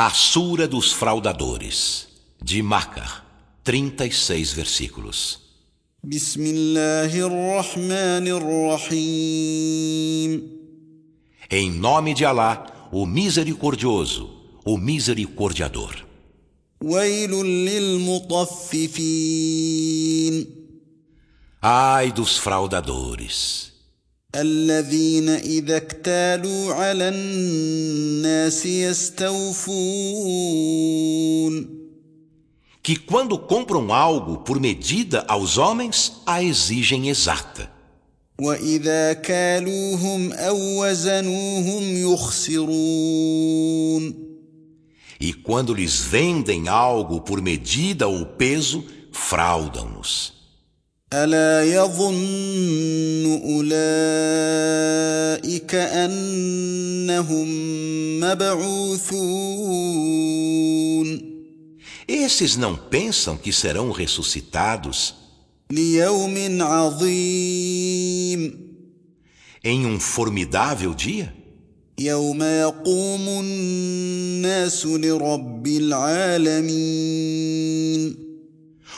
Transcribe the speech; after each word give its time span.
A 0.00 0.10
Sura 0.10 0.68
dos 0.68 0.92
Fraudadores, 0.92 2.06
de 2.40 2.62
Macar, 2.62 3.26
36 3.64 4.52
versículos. 4.52 5.40
Em 11.50 11.72
nome 11.72 12.14
de 12.14 12.24
Alá, 12.24 12.88
o 12.92 13.04
Misericordioso, 13.06 14.30
o 14.64 14.78
Misericordiador. 14.78 16.06
Ai 21.60 22.12
dos 22.12 22.38
fraudadores 22.38 23.72
الذين 24.35 25.29
إذا 25.29 25.77
اكتالوا 25.77 26.73
على 26.73 27.09
الناس 27.09 28.65
يستوفون 28.65 29.83
que 32.83 32.97
quando 32.97 33.39
compram 33.39 33.93
algo 33.93 34.39
por 34.39 34.59
medida 34.59 35.23
aos 35.29 35.57
homens, 35.57 36.21
a 36.25 36.43
exigem 36.43 37.07
exata. 37.09 37.71
وإذا 38.41 39.13
كالوهم 39.13 40.33
أو 40.33 40.83
وزنوهم 40.83 42.13
يخسرون 42.13 43.53
E 45.21 45.31
quando 45.33 45.73
lhes 45.73 46.01
vendem 46.01 46.67
algo 46.67 47.21
por 47.21 47.41
medida 47.41 48.07
ou 48.09 48.25
peso, 48.25 48.83
fraudam-nos. 49.13 50.36
ألا 51.13 51.63
يظن 51.63 53.41
أولئك 53.45 53.75
أنهم 55.75 57.47
مبعوثون 58.19 59.73
Esses 62.07 62.57
não 62.57 62.75
pensam 62.75 63.37
que 63.37 63.53
serão 63.53 63.91
ressuscitados 63.91 65.13
ليوم 65.71 66.61
عظيم 66.61 68.59
em 69.63 69.85
um 69.85 69.99
formidável 69.99 70.93
dia? 70.93 71.33
يوم 71.99 72.43
يقوم 72.43 73.27
الناس 73.29 74.85
لرب 74.85 75.67
العالمين 75.67 76.73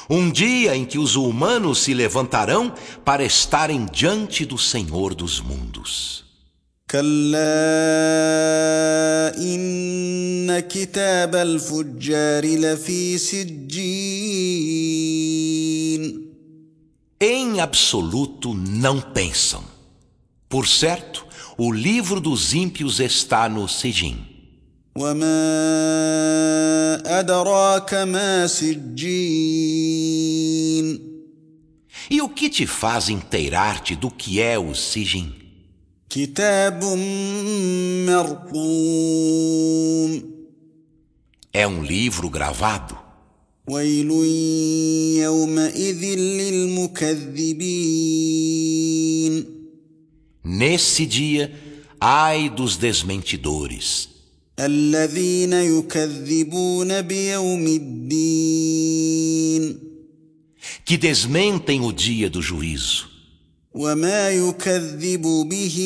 Um 0.09 0.30
dia 0.30 0.76
em 0.76 0.86
que 0.86 1.00
os 1.00 1.16
humanos 1.16 1.80
se 1.80 1.94
levantarão 1.94 2.73
para 3.04 3.23
estarem 3.23 3.86
diante 3.86 4.45
do 4.45 4.58
Senhor 4.58 5.16
dos 5.16 5.40
mundos. 5.40 6.26
كلا 6.88 7.42
إن 9.38 10.59
كتاب 10.59 11.36
الفجار 11.36 12.45
لفي 12.45 13.18
سجين 13.18 13.76
Em 17.22 17.62
absoluto 17.62 18.54
não 18.54 19.00
pensam. 19.02 19.64
Por 20.50 20.68
certo, 20.68 21.26
o 21.58 21.72
livro 21.72 22.20
dos 22.20 22.54
ímpios 22.54 23.00
está 23.00 23.48
no 23.50 23.68
Sijim. 23.68 24.18
وما 24.98 25.89
أدراك 27.20 27.94
ما 27.94 28.48
سجين 28.48 30.06
E 32.12 32.22
o 32.22 32.30
que 32.30 32.50
te 32.50 32.68
faz 32.68 33.09
inteirar-te 33.09 33.95
do 33.95 34.12
que 34.12 34.40
é 34.40 34.59
o 34.59 34.76
Sijim? 34.76 35.34
كتاب 36.09 36.84
مرقوم 38.56 40.23
É 41.54 41.68
um 41.68 41.84
livro 41.84 42.30
gravado. 42.30 43.06
ويل 43.68 44.12
يومئذ 45.23 46.04
للمكذبين 48.06 49.56
Nesse 50.47 51.08
dia, 51.08 51.52
ai 52.00 52.50
dos 52.50 52.78
desmentidores, 52.78 54.09
الذين 54.59 55.53
يكذبون 55.53 57.02
بيوم 57.02 57.68
الدين 57.68 59.06
que 60.86 60.97
desmentem 60.97 61.81
o 61.81 61.91
dia 61.91 62.30
do 62.30 62.41
juízo. 62.41 63.16
وما 63.74 64.30
يكذب 64.30 65.22
به 65.22 65.78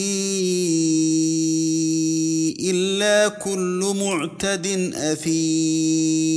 الا 2.60 3.28
كل 3.28 3.96
معتد 3.96 4.68
اثيم 4.96 6.30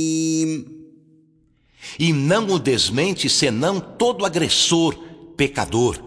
E 1.99 2.11
não 2.11 2.47
o 2.49 2.57
desmente 2.57 3.29
senão 3.29 3.79
todo 3.79 4.25
agressor, 4.25 4.95
pecador. 5.37 6.06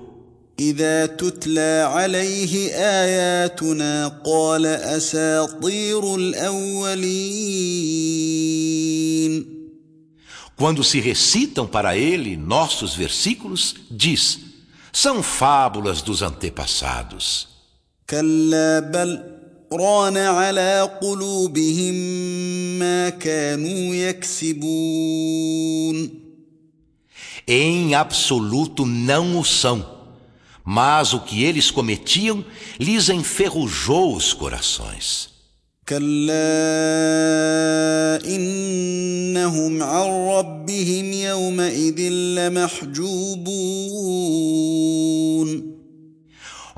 اذا 0.61 1.07
تتلى 1.07 1.89
عليه 1.93 2.71
اياتنا 2.75 4.09
قال 4.25 4.67
اساطير 4.67 6.15
الاولين 6.17 7.97
Quando 10.59 10.83
se 10.83 10.99
recitam 11.01 11.67
para 11.67 11.99
ele 11.99 12.34
nossos 12.34 12.95
versículos, 12.95 13.75
diz: 13.91 14.39
são 14.91 15.23
fábulas 15.23 16.01
dos 16.01 16.23
antepassados. 16.23 17.49
كلا 18.11 18.81
بل 18.81 19.37
ران 19.73 20.17
على 20.17 20.91
قلوبهم 21.03 21.95
ما 22.79 23.09
كانوا 23.09 23.95
يكسبون 23.95 25.47
Em 27.49 27.95
absoluto 27.95 28.84
não 28.87 29.39
o 29.39 29.45
são, 29.45 29.84
mas 30.71 31.12
o 31.15 31.21
que 31.21 31.45
eles 31.45 31.71
cometiam 31.71 32.45
lhes 32.79 33.09
enferrujou 33.09 34.17
os 34.17 34.33
corações. 34.33 35.37
كلا 35.89 36.34
انهم 38.27 39.83
عن 39.83 40.09
ربهم 40.29 41.12
يومئذ 41.12 42.01
لمحجوبون 42.37 43.07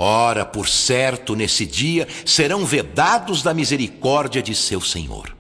Ora, 0.01 0.45
por 0.45 0.69
certo, 0.69 1.35
nesse 1.35 1.67
dia 1.67 2.07
serão 2.25 2.65
vedados 2.65 3.43
da 3.43 3.53
misericórdia 3.53 4.41
de 4.41 4.55
seu 4.55 4.81
Senhor. 4.81 5.35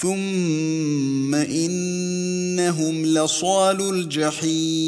ثم 0.00 1.34
انهم 1.34 3.06
لصال 3.06 3.80
الجحيم 3.80 4.85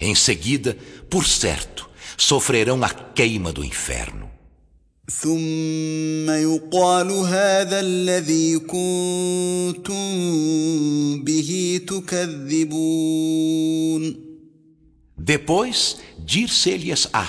Em 0.00 0.14
seguida, 0.14 0.76
por 1.08 1.24
certo, 1.26 1.88
sofrerão 2.16 2.82
a 2.84 2.88
queima 2.90 3.52
do 3.52 3.64
inferno. 3.64 4.34
ثم 5.10 6.30
يقال 6.30 7.10
هذا 7.12 7.80
الذي 7.80 8.58
كنتم 8.58 10.04
به 11.24 11.80
تكذبون 11.88 13.14
Depois, 15.16 15.96
dir-se-lhes-á: 16.18 17.26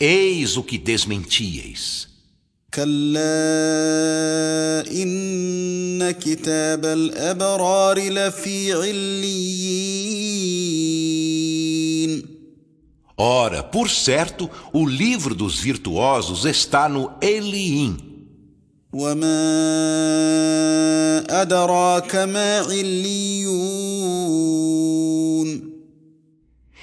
Eis 0.00 0.56
o 0.56 0.62
que 0.62 0.78
desmentieis. 0.78 2.08
كلا 2.74 3.22
ان 5.02 6.10
كتاب 6.10 6.84
الابرار 6.84 7.98
لفي 7.98 8.72
عليين 8.72 10.39
Ora, 13.20 13.62
por 13.62 13.88
certo, 13.88 14.50
o 14.72 14.86
livro 14.86 15.34
dos 15.34 15.58
virtuosos 15.58 16.44
está 16.44 16.88
no 16.88 17.12
Eliim. 17.20 17.96
وما 18.92 19.26
ادراك 21.42 22.16
ما 22.16 22.58
عليون 22.60 23.86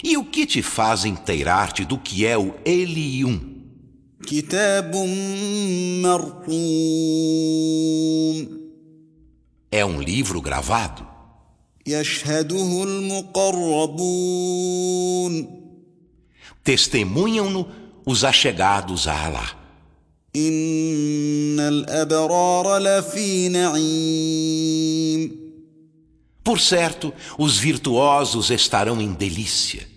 E 0.06 0.18
o 0.18 0.26
que 0.26 0.46
te 0.46 0.62
faz 0.62 1.06
inteirar-te 1.06 1.86
do 1.86 1.98
que 1.98 2.26
é 2.26 2.38
o 2.38 2.54
Elium? 2.66 3.40
كتاب 4.28 4.96
مرقوم 7.34 8.48
É 9.72 9.86
um 9.86 10.02
livro 10.02 10.42
gravado. 10.42 11.04
يشهده 11.88 12.84
المقربون 12.84 14.24
Testemunham-no 16.69 17.67
os 18.05 18.25
achegados 18.25 19.09
a 19.09 19.25
Alá. 19.25 19.57
Por 26.45 26.61
certo, 26.61 27.11
os 27.39 27.57
virtuosos 27.57 28.51
estarão 28.51 29.01
em 29.01 29.15
delícia. 29.15 29.89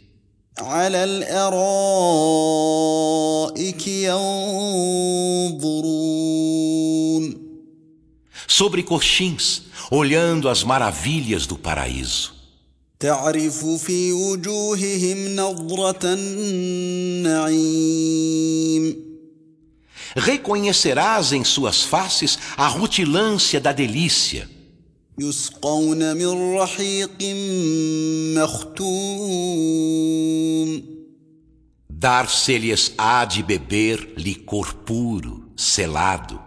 Sobre 8.48 8.82
coxins, 8.82 9.64
olhando 9.92 10.48
as 10.48 10.64
maravilhas 10.64 11.46
do 11.46 11.58
paraíso. 11.58 12.41
تعرف 13.01 13.67
في 13.67 14.13
وجوههم 14.13 15.37
نضرة 15.37 16.01
النعيم 17.25 17.87
Reconhecerás 20.17 21.33
em 21.33 21.45
suas 21.45 21.83
faces 21.83 22.39
a 22.57 22.69
rutilância 22.69 23.61
da 23.61 23.73
delícia. 23.73 24.49
يسقون 25.19 26.17
من 26.17 26.57
رحيق 26.57 27.23
مختوم 29.57 30.97
Dar-se-lhes-á 31.91 33.25
de 33.25 33.43
beber 33.43 33.99
licor 34.17 34.75
puro, 34.87 35.45
selado. 35.57 36.41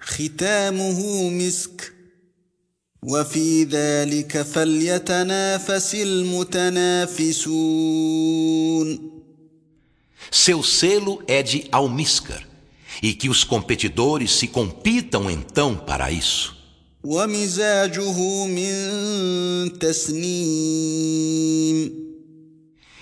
ختامه 0.00 1.30
مسك 1.30 1.92
وفي 3.04 3.64
ذلك 3.64 4.42
فليتنافس 4.42 5.94
المتنافسون 5.94 7.14
Seu 10.30 10.62
selo 10.64 11.22
é 11.28 11.42
de 11.42 11.66
almíscar, 11.70 12.42
e 13.02 13.12
que 13.14 13.28
os 13.28 13.44
competidores 13.44 14.32
se 14.32 14.48
compitam 14.48 15.30
então 15.30 15.76
para 15.76 16.10
isso. 16.10 16.54
ومزاجه 17.04 18.46
من 18.46 19.78
تسنيم 19.78 21.24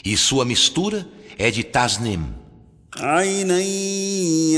E 0.05 0.17
sua 0.17 0.45
mistura 0.45 1.09
é 1.39 1.51
de 1.51 1.63
tasnim, 1.63 2.23
عينا 2.97 3.61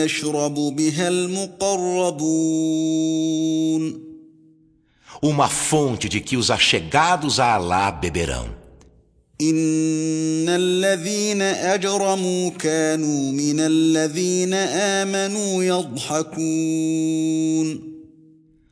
يشرب 0.02 0.54
بها 0.54 1.08
المقربون 1.08 2.54
uma 5.22 5.48
fonte 5.48 6.08
de 6.08 6.20
que 6.20 6.36
os 6.36 6.50
achegados 6.50 7.40
a 7.40 7.54
Alá 7.54 7.90
beberão. 7.90 8.64
ان 9.40 10.48
الذين 10.48 11.42
اجرموا 11.42 12.50
كانوا 12.50 13.32
من 13.32 13.60
الذين 13.60 14.54
امنوا 14.54 15.64
يضحكون 15.64 16.74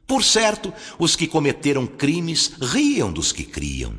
Por 0.06 0.22
certo, 0.22 0.72
os 0.98 1.16
que 1.16 1.26
cometeram 1.26 1.86
crimes 1.86 2.52
riam 2.60 3.10
dos 3.12 3.32
que 3.32 3.44
criam. 3.44 3.94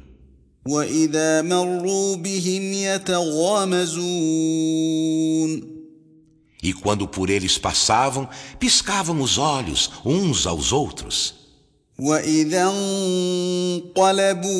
واذا 0.67 1.41
مروا 1.41 2.15
بهم 2.15 2.73
يتغامزون 2.73 4.13
E 6.63 6.71
quando 6.71 7.05
por 7.07 7.29
eles 7.29 7.57
passavam, 7.57 8.29
piscavam 8.57 9.19
os 9.19 9.37
olhos 9.37 9.91
uns 10.05 10.47
aos 10.47 10.71
outros. 10.71 11.35
واذا 11.99 12.63
انقلبوا 12.63 14.51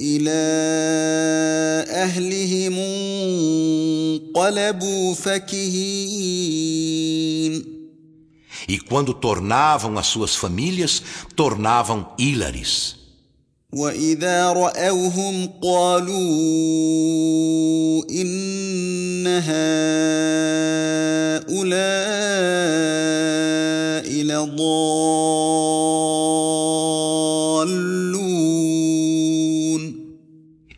الى 0.00 0.42
اهلهم 1.90 2.78
انقلبوا 4.34 5.14
فكهين 5.14 6.56
E 8.68 8.78
quando 8.80 9.14
tornavam 9.14 9.96
as 9.96 10.08
suas 10.08 10.34
famílias, 10.34 11.00
tornavam 11.36 12.00
hilares. 12.18 12.96
واذا 13.72 14.52
راوهم 14.52 15.48
قالوا 15.62 16.16
ان 18.10 19.26
هؤلاء 21.46 22.09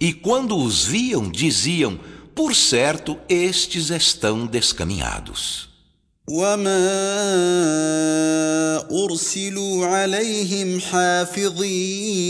E 0.02 0.12
quando 0.12 0.56
os 0.56 0.84
viam, 0.84 1.30
diziam: 1.30 1.98
Por 2.34 2.54
certo, 2.54 3.18
estes 3.28 3.90
estão 3.90 4.46
descaminhados. 4.46 5.68
وما 6.30 6.78
ارسلوا 8.90 9.86
عليهم 9.86 10.80
حافظين 10.80 12.28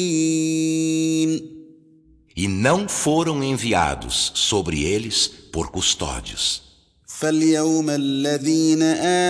E 2.37 2.47
não 2.47 2.89
foram 2.89 3.43
enviados 3.43 4.31
sobre 4.35 4.85
eles 4.85 5.27
por 5.53 5.71
custódios. 5.73 6.63
فاليوم 7.07 7.91
الذين 7.91 8.83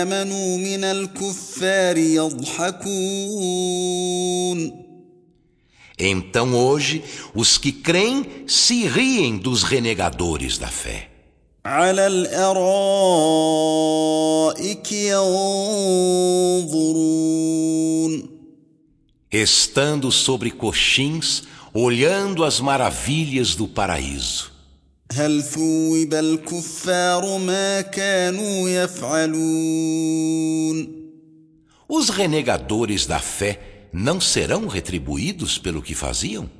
امنوا 0.03 0.57
من 0.57 0.83
الكفار 0.83 1.97
يضحكون 1.97 2.89
então 5.98 6.54
hoje 6.54 7.04
os 7.34 7.56
que 7.56 7.70
creem 7.70 8.44
se 8.46 8.86
riem 8.86 9.36
dos 9.36 9.62
renegadores 9.62 10.58
da 10.58 10.68
fé. 10.68 11.10
Estando 19.30 20.12
sobre 20.12 20.50
coxins, 20.50 21.44
olhando 21.72 22.44
as 22.44 22.60
maravilhas 22.60 23.54
do 23.54 23.66
paraíso. 23.66 24.52
Os 31.88 32.08
renegadores 32.08 33.06
da 33.06 33.20
fé 33.20 33.73
não 33.96 34.20
serão 34.20 34.66
retribuídos 34.66 35.56
pelo 35.56 35.80
que 35.80 35.94
faziam? 35.94 36.50